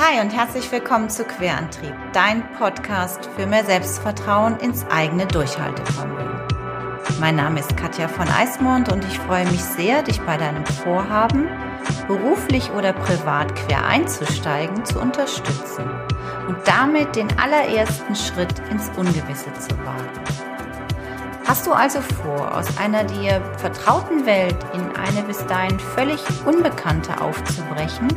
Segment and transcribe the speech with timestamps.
[0.00, 6.40] Hi und herzlich willkommen zu Querantrieb, dein Podcast für mehr Selbstvertrauen ins eigene Durchhaltevermögen.
[7.18, 11.48] Mein Name ist Katja von Eismond und ich freue mich sehr, dich bei deinem Vorhaben,
[12.06, 15.90] beruflich oder privat quer einzusteigen, zu unterstützen
[16.46, 20.47] und damit den allerersten Schritt ins Ungewisse zu wagen.
[21.48, 27.18] Hast du also vor, aus einer dir vertrauten Welt in eine bis dahin völlig unbekannte
[27.22, 28.08] aufzubrechen,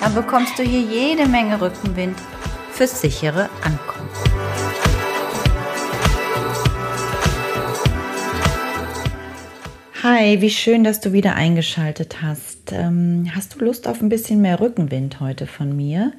[0.00, 2.14] dann bekommst du hier jede Menge Rückenwind
[2.72, 4.10] fürs sichere Ankommen.
[10.02, 12.70] Hi, wie schön, dass du wieder eingeschaltet hast.
[12.70, 16.12] Ähm, hast du Lust auf ein bisschen mehr Rückenwind heute von mir?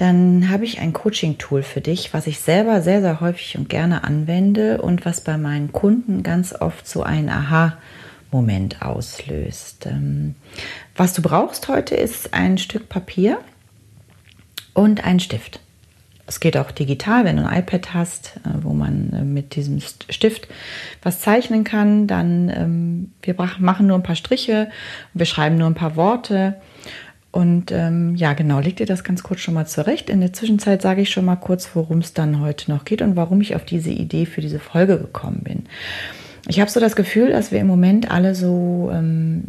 [0.00, 4.02] Dann habe ich ein Coaching-Tool für dich, was ich selber sehr, sehr häufig und gerne
[4.02, 9.84] anwende und was bei meinen Kunden ganz oft so ein Aha-Moment auslöst.
[9.84, 10.36] Ähm,
[10.96, 13.40] was du brauchst heute ist ein Stück Papier
[14.72, 15.60] und ein Stift.
[16.26, 19.80] Es geht auch digital, wenn du ein iPad hast, äh, wo man äh, mit diesem
[19.80, 20.48] Stift
[21.02, 22.06] was zeichnen kann.
[22.06, 24.70] Dann ähm, wir machen nur ein paar Striche,
[25.12, 26.58] wir schreiben nur ein paar Worte.
[27.32, 30.10] Und ähm, ja, genau, leg dir das ganz kurz schon mal zurecht.
[30.10, 33.14] In der Zwischenzeit sage ich schon mal kurz, worum es dann heute noch geht und
[33.14, 35.64] warum ich auf diese Idee für diese Folge gekommen bin.
[36.48, 39.44] Ich habe so das Gefühl, dass wir im Moment alle so ähm,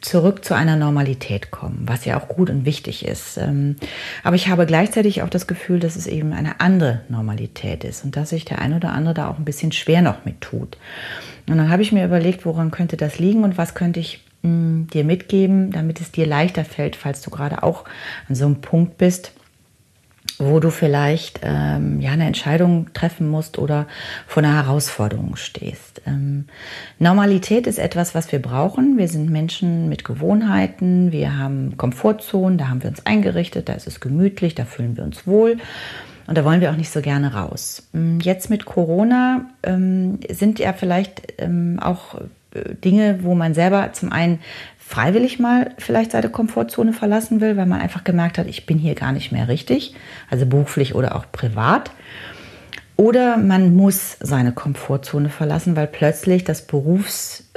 [0.00, 3.36] zurück zu einer Normalität kommen, was ja auch gut und wichtig ist.
[3.36, 3.76] Ähm,
[4.22, 8.16] aber ich habe gleichzeitig auch das Gefühl, dass es eben eine andere Normalität ist und
[8.16, 10.78] dass sich der ein oder andere da auch ein bisschen schwer noch mit tut.
[11.46, 14.86] Und dann habe ich mir überlegt, woran könnte das liegen und was könnte ich mh,
[14.92, 17.84] dir mitgeben, damit es dir leichter fällt, falls du gerade auch
[18.28, 19.32] an so einem Punkt bist,
[20.38, 23.86] wo du vielleicht ähm, ja eine Entscheidung treffen musst oder
[24.26, 26.02] vor einer Herausforderung stehst.
[26.06, 26.46] Ähm,
[26.98, 28.98] Normalität ist etwas, was wir brauchen.
[28.98, 33.86] Wir sind Menschen mit Gewohnheiten, wir haben Komfortzonen, da haben wir uns eingerichtet, da ist
[33.86, 35.58] es gemütlich, da fühlen wir uns wohl.
[36.26, 37.86] Und da wollen wir auch nicht so gerne raus.
[37.92, 42.20] Mm, jetzt mit Corona ähm, sind ja vielleicht ähm, auch
[42.84, 44.40] Dinge, wo man selber zum einen
[44.78, 48.94] freiwillig mal vielleicht seine Komfortzone verlassen will, weil man einfach gemerkt hat, ich bin hier
[48.94, 49.94] gar nicht mehr richtig,
[50.30, 51.90] also beruflich oder auch privat.
[52.96, 57.54] Oder man muss seine Komfortzone verlassen, weil plötzlich das Berufsbild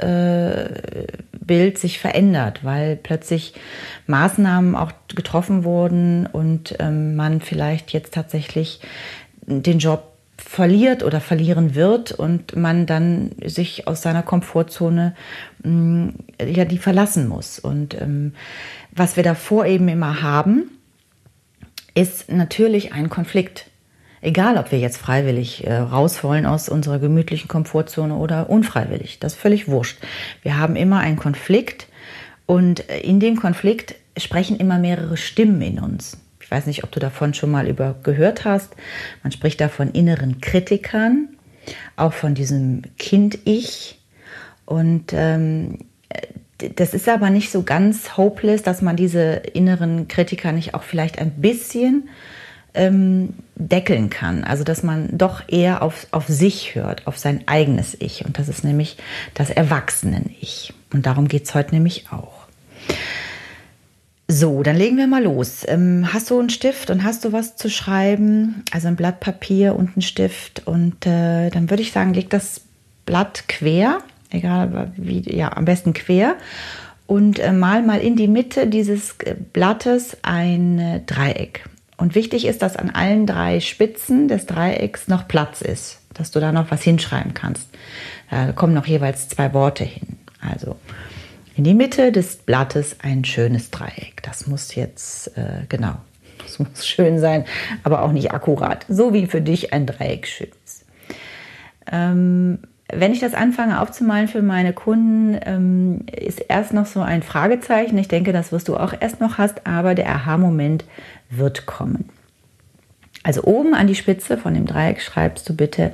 [1.48, 3.54] äh, sich verändert, weil plötzlich
[4.08, 8.80] Maßnahmen auch getroffen wurden und ähm, man vielleicht jetzt tatsächlich
[9.46, 10.17] den Job
[10.48, 15.14] verliert oder verlieren wird und man dann sich aus seiner Komfortzone
[15.62, 16.14] mh, mm,
[16.54, 17.58] ja die verlassen muss.
[17.58, 18.32] Und ähm,
[18.90, 20.70] was wir davor eben immer haben,
[21.94, 23.66] ist natürlich ein Konflikt.
[24.22, 29.34] Egal, ob wir jetzt freiwillig äh, raus wollen aus unserer gemütlichen Komfortzone oder unfreiwillig, das
[29.34, 29.98] ist völlig wurscht.
[30.40, 31.88] Wir haben immer einen Konflikt
[32.46, 36.16] und in dem Konflikt sprechen immer mehrere Stimmen in uns.
[36.48, 38.74] Ich weiß nicht, ob du davon schon mal über gehört hast.
[39.22, 41.28] Man spricht da von inneren Kritikern,
[41.94, 44.00] auch von diesem Kind-Ich.
[44.64, 45.80] Und ähm,
[46.56, 51.18] das ist aber nicht so ganz hopeless, dass man diese inneren Kritiker nicht auch vielleicht
[51.18, 52.08] ein bisschen
[52.72, 54.42] ähm, deckeln kann.
[54.42, 58.24] Also dass man doch eher auf, auf sich hört, auf sein eigenes Ich.
[58.24, 58.96] Und das ist nämlich
[59.34, 60.72] das Erwachsenen-Ich.
[60.94, 62.46] Und darum geht es heute nämlich auch.
[64.30, 65.64] So, dann legen wir mal los.
[65.66, 68.62] Ähm, hast du einen Stift und hast du was zu schreiben?
[68.72, 70.66] Also ein Blatt Papier und einen Stift.
[70.66, 72.60] Und äh, dann würde ich sagen, leg das
[73.06, 76.36] Blatt quer, egal wie, ja, am besten quer.
[77.06, 81.64] Und äh, mal mal in die Mitte dieses äh, Blattes ein äh, Dreieck.
[81.96, 86.38] Und wichtig ist, dass an allen drei Spitzen des Dreiecks noch Platz ist, dass du
[86.38, 87.66] da noch was hinschreiben kannst.
[88.30, 90.18] Da kommen noch jeweils zwei Worte hin.
[90.38, 90.76] Also
[91.58, 94.22] in die Mitte des Blattes ein schönes Dreieck.
[94.22, 95.96] Das muss jetzt, äh, genau,
[96.38, 97.44] das muss schön sein,
[97.82, 98.86] aber auch nicht akkurat.
[98.88, 100.84] So wie für dich ein Dreieck schön ist.
[101.90, 102.60] Ähm,
[102.92, 107.98] wenn ich das anfange aufzumalen für meine Kunden, ähm, ist erst noch so ein Fragezeichen.
[107.98, 110.84] Ich denke, das wirst du auch erst noch hast, aber der Aha-Moment
[111.28, 112.08] wird kommen.
[113.24, 115.92] Also oben an die Spitze von dem Dreieck schreibst du bitte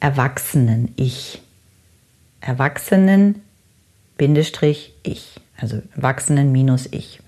[0.00, 1.40] Erwachsenen-Ich.
[2.40, 3.43] Erwachsenen
[4.16, 7.20] Bindestrich ich, also Erwachsenen minus ich.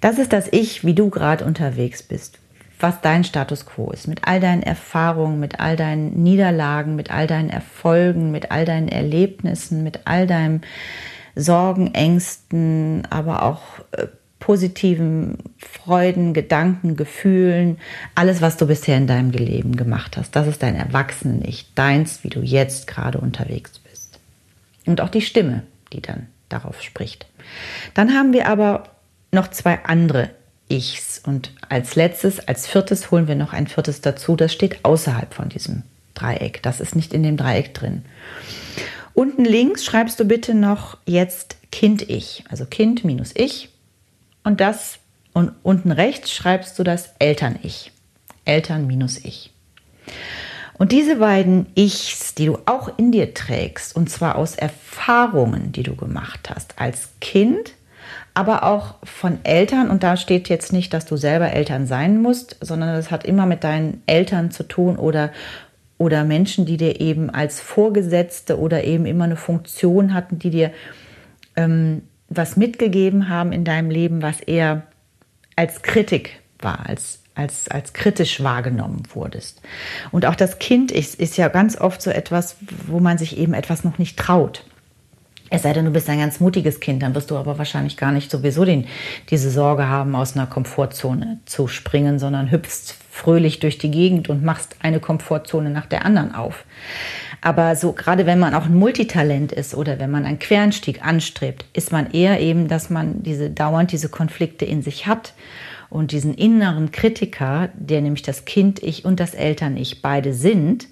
[0.00, 2.38] Das ist das Ich, wie du gerade unterwegs bist,
[2.78, 7.26] was dein Status quo ist, mit all deinen Erfahrungen, mit all deinen Niederlagen, mit all
[7.26, 10.62] deinen Erfolgen, mit all deinen Erlebnissen, mit all deinen
[11.34, 13.62] Sorgen, Ängsten, aber auch
[13.92, 14.06] äh,
[14.38, 17.78] positiven Freuden, Gedanken, Gefühlen,
[18.14, 20.36] alles, was du bisher in deinem Leben gemacht hast.
[20.36, 24.20] Das ist dein Erwachsenen-Ich, deins, wie du jetzt gerade unterwegs bist.
[24.86, 27.26] Und auch die Stimme, die dann darauf spricht.
[27.94, 28.84] Dann haben wir aber
[29.32, 30.30] noch zwei andere
[30.68, 31.20] Ichs.
[31.24, 34.36] Und als letztes, als viertes holen wir noch ein viertes dazu.
[34.36, 35.82] Das steht außerhalb von diesem
[36.14, 36.62] Dreieck.
[36.62, 38.04] Das ist nicht in dem Dreieck drin.
[39.14, 42.44] Unten links schreibst du bitte noch jetzt Kind-Ich.
[42.48, 43.70] Also Kind minus Ich.
[44.44, 44.98] Und das
[45.32, 47.92] und unten rechts schreibst du das Eltern-Ich.
[48.44, 49.52] Eltern minus Ich.
[50.78, 55.82] Und diese beiden Ichs, die du auch in dir trägst, und zwar aus Erfahrungen, die
[55.82, 57.74] du gemacht hast als Kind,
[58.32, 62.56] aber auch von Eltern, und da steht jetzt nicht, dass du selber Eltern sein musst,
[62.60, 65.32] sondern das hat immer mit deinen Eltern zu tun oder,
[65.98, 70.70] oder Menschen, die dir eben als Vorgesetzte oder eben immer eine Funktion hatten, die dir
[71.56, 74.82] ähm, was mitgegeben haben in deinem Leben, was eher
[75.56, 79.62] als Kritik war, als als, als kritisch wahrgenommen wurdest.
[80.10, 82.56] Und auch das Kind ist, ist ja ganz oft so etwas,
[82.86, 84.64] wo man sich eben etwas noch nicht traut.
[85.50, 88.12] Es sei denn, du bist ein ganz mutiges Kind, dann wirst du aber wahrscheinlich gar
[88.12, 88.86] nicht sowieso den,
[89.30, 94.44] diese Sorge haben, aus einer Komfortzone zu springen, sondern hüpfst fröhlich durch die Gegend und
[94.44, 96.64] machst eine Komfortzone nach der anderen auf.
[97.40, 101.64] Aber so gerade wenn man auch ein Multitalent ist oder wenn man einen Querenstieg anstrebt,
[101.72, 105.32] ist man eher eben, dass man diese dauernd diese Konflikte in sich hat
[105.90, 110.88] und diesen inneren Kritiker, der nämlich das Kind-Ich und das Eltern-Ich beide sind,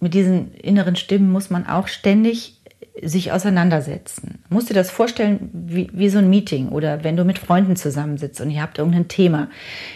[0.00, 2.56] mit diesen inneren Stimmen muss man auch ständig
[3.02, 4.38] sich auseinandersetzen.
[4.48, 8.40] Musst dir das vorstellen wie, wie so ein Meeting oder wenn du mit Freunden zusammensitzt
[8.40, 9.48] und ihr habt irgendein Thema.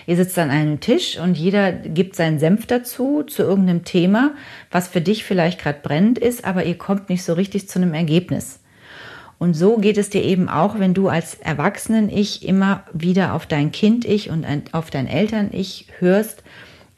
[0.07, 4.35] Ihr sitzt an einem Tisch und jeder gibt seinen Senf dazu zu irgendeinem Thema,
[4.71, 7.95] was für dich vielleicht gerade brennend ist, aber ihr kommt nicht so richtig zu einem
[7.95, 8.60] Ergebnis.
[9.41, 13.73] Und so geht es dir eben auch, wenn du als Erwachsenen-Ich immer wieder auf dein
[13.73, 16.43] Kind-Ich und auf dein Eltern-Ich hörst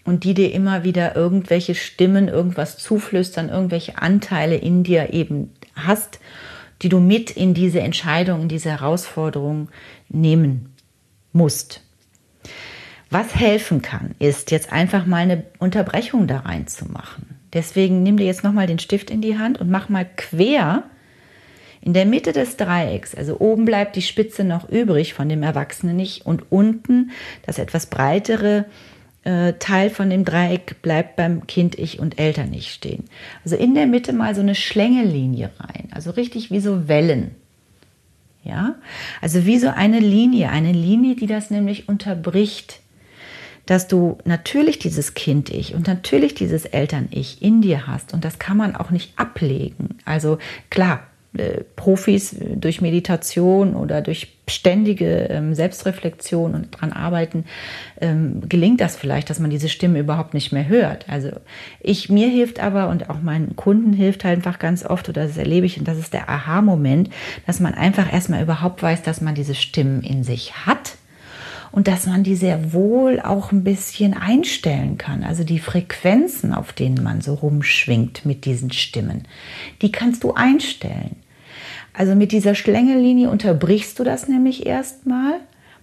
[0.04, 6.18] und die dir immer wieder irgendwelche Stimmen, irgendwas zuflüstern, irgendwelche Anteile in dir eben hast,
[6.82, 9.68] die du mit in diese Entscheidung, in diese Herausforderung
[10.08, 10.74] nehmen
[11.32, 11.80] musst.
[13.08, 17.38] Was helfen kann, ist jetzt einfach mal eine Unterbrechung da reinzumachen.
[17.52, 20.82] Deswegen nimm dir jetzt nochmal den Stift in die Hand und mach mal quer
[21.82, 25.96] in der Mitte des Dreiecks, also oben bleibt die Spitze noch übrig von dem Erwachsenen
[25.96, 27.10] nicht und unten
[27.44, 28.66] das etwas breitere
[29.24, 33.04] äh, Teil von dem Dreieck bleibt beim Kind Ich und Eltern nicht stehen.
[33.44, 37.34] Also in der Mitte mal so eine Schlängellinie rein, also richtig wie so Wellen.
[38.44, 38.74] Ja,
[39.20, 42.80] also wie so eine Linie, eine Linie, die das nämlich unterbricht,
[43.66, 48.56] dass du natürlich dieses Kind-Ich und natürlich dieses Eltern-Ich in dir hast und das kann
[48.56, 49.98] man auch nicht ablegen.
[50.04, 50.38] Also
[50.70, 51.06] klar,
[51.36, 57.44] äh, Profis durch Meditation oder durch ständige ähm, Selbstreflexion und dran arbeiten,
[58.00, 61.08] ähm, gelingt das vielleicht, dass man diese Stimme überhaupt nicht mehr hört.
[61.08, 61.30] Also
[61.80, 65.38] ich, mir hilft aber und auch meinen Kunden hilft halt einfach ganz oft, oder das
[65.38, 67.08] erlebe ich, und das ist der Aha-Moment,
[67.46, 70.96] dass man einfach erstmal überhaupt weiß, dass man diese Stimmen in sich hat
[71.72, 75.24] und dass man die sehr wohl auch ein bisschen einstellen kann.
[75.24, 79.26] Also die Frequenzen, auf denen man so rumschwingt mit diesen Stimmen,
[79.80, 81.16] die kannst du einstellen.
[81.94, 85.40] Also mit dieser Schlängellinie unterbrichst du das nämlich erstmal,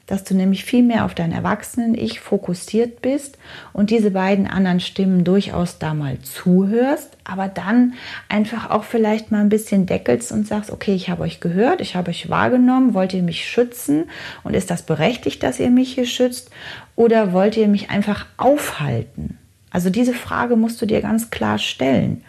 [0.10, 3.38] dass du nämlich viel mehr auf dein Erwachsenen-Ich fokussiert bist
[3.74, 7.94] und diese beiden anderen Stimmen durchaus da mal zuhörst, aber dann
[8.28, 11.96] einfach auch vielleicht mal ein bisschen deckelst und sagst, okay, ich habe euch gehört, ich
[11.96, 14.06] habe euch wahrgenommen, wollt ihr mich schützen
[14.44, 16.50] und ist das berechtigt, dass ihr mich hier schützt
[16.96, 19.38] oder wollt ihr mich einfach aufhalten?
[19.69, 22.24] Also diese Frage musst du dir ganz klar stellen.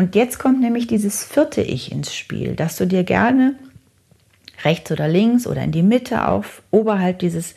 [0.00, 3.56] Und jetzt kommt nämlich dieses vierte Ich ins Spiel, dass du dir gerne
[4.64, 7.54] rechts oder links oder in die Mitte auf oberhalb dieses,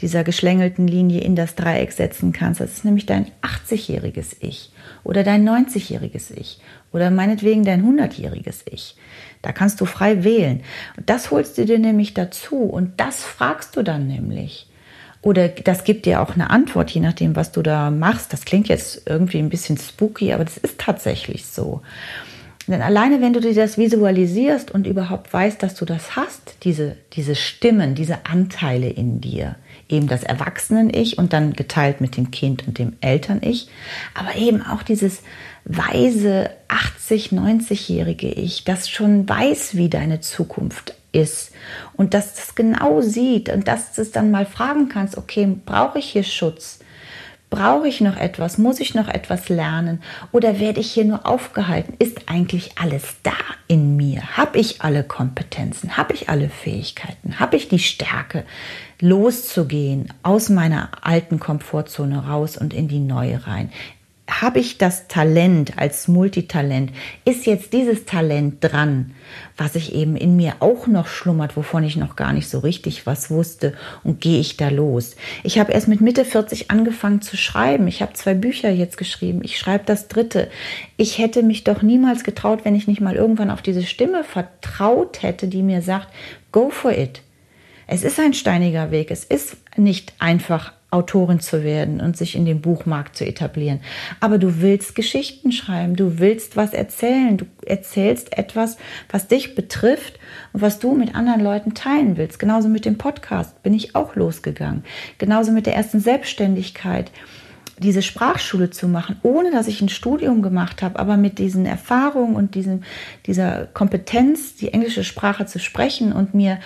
[0.00, 2.60] dieser geschlängelten Linie in das Dreieck setzen kannst.
[2.60, 4.72] Das ist nämlich dein 80-jähriges Ich
[5.04, 6.58] oder dein 90-jähriges Ich
[6.92, 8.96] oder meinetwegen dein 100-jähriges Ich.
[9.42, 10.64] Da kannst du frei wählen.
[10.96, 14.66] Und das holst du dir nämlich dazu und das fragst du dann nämlich.
[15.24, 18.34] Oder das gibt dir auch eine Antwort, je nachdem, was du da machst.
[18.34, 21.80] Das klingt jetzt irgendwie ein bisschen spooky, aber das ist tatsächlich so.
[22.66, 26.96] Denn alleine, wenn du dir das visualisierst und überhaupt weißt, dass du das hast, diese,
[27.14, 29.56] diese Stimmen, diese Anteile in dir,
[29.88, 33.68] eben das Erwachsenen-Ich und dann geteilt mit dem Kind und dem Eltern-Ich,
[34.14, 35.22] aber eben auch dieses
[35.64, 41.52] weise 80, 90-jährige Ich, das schon weiß, wie deine Zukunft ist
[41.94, 45.98] und dass das genau sieht und dass du es dann mal fragen kannst, okay, brauche
[45.98, 46.80] ich hier Schutz?
[47.50, 48.58] Brauche ich noch etwas?
[48.58, 50.02] Muss ich noch etwas lernen?
[50.32, 51.94] Oder werde ich hier nur aufgehalten?
[52.00, 53.36] Ist eigentlich alles da
[53.68, 54.36] in mir?
[54.36, 55.96] Habe ich alle Kompetenzen?
[55.96, 57.38] Habe ich alle Fähigkeiten?
[57.38, 58.44] Habe ich die Stärke,
[59.00, 63.70] loszugehen aus meiner alten Komfortzone raus und in die neue rein?
[64.28, 66.92] Habe ich das Talent als Multitalent?
[67.24, 69.14] Ist jetzt dieses Talent dran,
[69.56, 73.06] was ich eben in mir auch noch schlummert, wovon ich noch gar nicht so richtig
[73.06, 75.16] was wusste und gehe ich da los?
[75.42, 77.86] Ich habe erst mit Mitte 40 angefangen zu schreiben.
[77.86, 79.40] Ich habe zwei Bücher jetzt geschrieben.
[79.42, 80.48] Ich schreibe das dritte.
[80.96, 85.22] Ich hätte mich doch niemals getraut, wenn ich nicht mal irgendwann auf diese Stimme vertraut
[85.22, 86.08] hätte, die mir sagt,
[86.50, 87.22] go for it.
[87.86, 89.10] Es ist ein steiniger Weg.
[89.10, 93.80] Es ist nicht einfach Autorin zu werden und sich in den Buchmarkt zu etablieren.
[94.20, 98.78] Aber du willst Geschichten schreiben, du willst was erzählen, du erzählst etwas,
[99.10, 100.18] was dich betrifft
[100.52, 102.38] und was du mit anderen Leuten teilen willst.
[102.38, 104.84] Genauso mit dem Podcast bin ich auch losgegangen.
[105.18, 107.10] Genauso mit der ersten Selbstständigkeit
[107.78, 112.36] diese Sprachschule zu machen, ohne dass ich ein Studium gemacht habe, aber mit diesen Erfahrungen
[112.36, 112.84] und diesem,
[113.26, 116.60] dieser Kompetenz, die englische Sprache zu sprechen und mir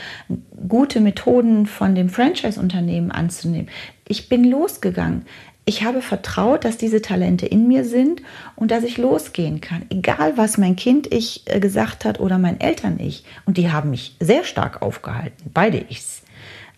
[0.68, 3.68] gute Methoden von dem Franchise-Unternehmen anzunehmen.
[4.08, 5.26] Ich bin losgegangen.
[5.64, 8.22] Ich habe vertraut, dass diese Talente in mir sind
[8.56, 9.82] und dass ich losgehen kann.
[9.90, 13.24] Egal, was mein Kind ich äh, gesagt hat oder mein Eltern ich.
[13.44, 16.22] Und die haben mich sehr stark aufgehalten, beide ichs.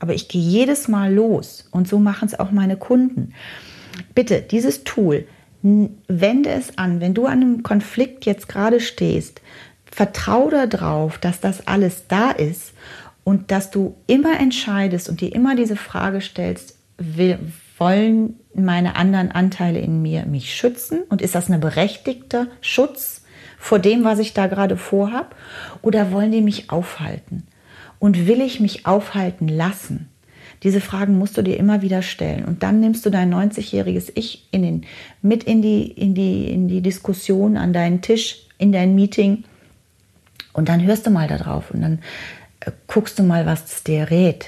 [0.00, 3.32] Aber ich gehe jedes Mal los und so machen es auch meine Kunden
[4.14, 5.26] bitte dieses Tool,
[5.62, 7.00] wende es an.
[7.00, 9.40] Wenn du an einem Konflikt jetzt gerade stehst,
[9.84, 12.72] vertraue darauf, dass das alles da ist
[13.24, 16.76] und dass du immer entscheidest und dir immer diese Frage stellst,
[17.78, 23.22] wollen meine anderen Anteile in mir mich schützen und ist das ein berechtigter Schutz
[23.58, 25.34] vor dem, was ich da gerade vorhab
[25.82, 27.46] oder wollen die mich aufhalten?
[27.98, 30.08] Und will ich mich aufhalten lassen?
[30.62, 32.44] Diese Fragen musst du dir immer wieder stellen.
[32.44, 34.86] Und dann nimmst du dein 90-jähriges Ich in den,
[35.22, 39.44] mit in die, in, die, in die Diskussion an deinen Tisch, in dein Meeting.
[40.52, 41.98] Und dann hörst du mal darauf und dann
[42.60, 44.46] äh, guckst du mal, was es dir rät.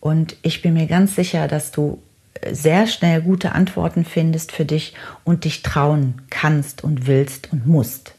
[0.00, 2.02] Und ich bin mir ganz sicher, dass du
[2.34, 7.66] äh, sehr schnell gute Antworten findest für dich und dich trauen kannst und willst und
[7.66, 8.14] musst.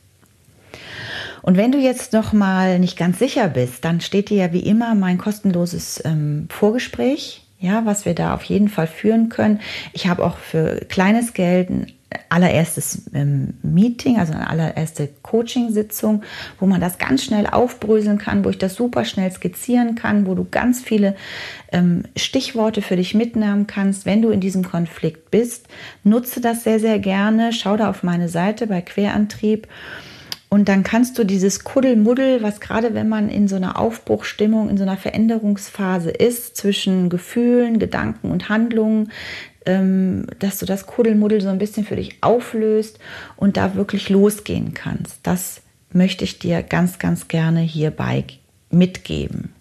[1.42, 4.60] Und wenn du jetzt noch mal nicht ganz sicher bist, dann steht dir ja wie
[4.60, 9.60] immer mein kostenloses ähm, Vorgespräch, ja, was wir da auf jeden Fall führen können.
[9.94, 11.92] Ich habe auch für kleines Geld ein
[12.30, 16.24] allererstes ähm, Meeting, also eine allererste Coaching-Sitzung,
[16.60, 20.36] wo man das ganz schnell aufbröseln kann, wo ich das super schnell skizzieren kann, wo
[20.36, 21.16] du ganz viele
[21.72, 25.68] ähm, Stichworte für dich mitnehmen kannst, wenn du in diesem Konflikt bist.
[26.04, 27.54] Nutze das sehr, sehr gerne.
[27.54, 29.68] Schau da auf meine Seite bei Querantrieb.
[30.54, 34.76] Und dann kannst du dieses Kuddelmuddel, was gerade wenn man in so einer Aufbruchstimmung, in
[34.76, 39.14] so einer Veränderungsphase ist, zwischen Gefühlen, Gedanken und Handlungen,
[39.64, 43.00] dass du das Kuddelmuddel so ein bisschen für dich auflöst
[43.36, 45.20] und da wirklich losgehen kannst.
[45.24, 45.62] Das
[45.94, 48.24] möchte ich dir ganz, ganz gerne hierbei
[48.72, 49.54] mitgeben.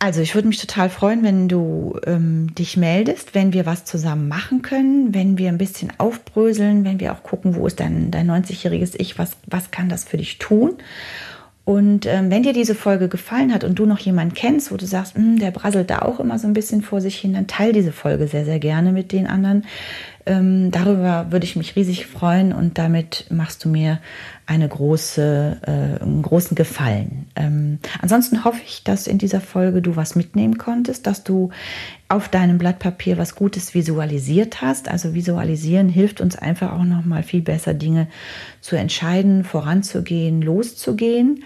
[0.00, 4.28] Also ich würde mich total freuen, wenn du ähm, dich meldest, wenn wir was zusammen
[4.28, 8.30] machen können, wenn wir ein bisschen aufbröseln, wenn wir auch gucken, wo ist dein, dein
[8.30, 10.74] 90-jähriges Ich, was, was kann das für dich tun.
[11.64, 14.84] Und ähm, wenn dir diese Folge gefallen hat und du noch jemanden kennst, wo du
[14.84, 17.72] sagst, hm, der brasselt da auch immer so ein bisschen vor sich hin, dann teile
[17.72, 19.64] diese Folge sehr, sehr gerne mit den anderen.
[20.26, 24.00] Ähm, darüber würde ich mich riesig freuen und damit machst du mir
[24.46, 27.26] eine große, äh, einen großen Gefallen.
[27.36, 31.50] Ähm, ansonsten hoffe ich, dass in dieser Folge du was mitnehmen konntest, dass du
[32.08, 34.88] auf deinem Blatt Papier was Gutes visualisiert hast.
[34.88, 38.08] Also visualisieren hilft uns einfach auch noch mal viel besser Dinge
[38.62, 41.44] zu entscheiden, voranzugehen, loszugehen.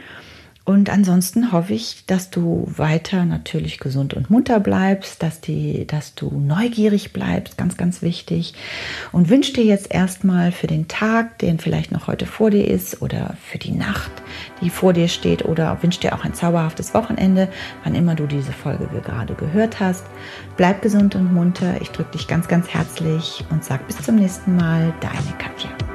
[0.69, 6.15] Und ansonsten hoffe ich, dass du weiter natürlich gesund und munter bleibst, dass, die, dass
[6.15, 8.53] du neugierig bleibst, ganz, ganz wichtig.
[9.11, 13.01] Und wünsche dir jetzt erstmal für den Tag, den vielleicht noch heute vor dir ist,
[13.01, 14.11] oder für die Nacht,
[14.61, 17.49] die vor dir steht, oder wünsche dir auch ein zauberhaftes Wochenende,
[17.83, 20.05] wann immer du diese Folge gerade gehört hast.
[20.59, 21.81] Bleib gesund und munter.
[21.81, 25.88] Ich drücke dich ganz, ganz herzlich und sag bis zum nächsten Mal, deine Katja.